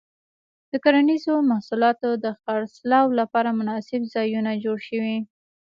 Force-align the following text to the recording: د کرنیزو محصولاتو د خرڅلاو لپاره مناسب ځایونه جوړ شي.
د 0.71 0.73
کرنیزو 0.83 1.35
محصولاتو 1.49 2.09
د 2.23 2.25
خرڅلاو 2.39 3.05
لپاره 3.19 3.49
مناسب 3.59 4.01
ځایونه 4.13 4.51
جوړ 4.63 4.77
شي. 4.87 5.01